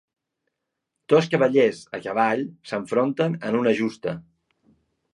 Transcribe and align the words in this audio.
Dos 1.13 1.27
cavallers 1.33 1.83
a 1.97 2.01
cavall 2.07 2.43
s'enfronten 2.73 3.39
en 3.51 3.63
una 3.63 3.79
justa. 3.85 4.21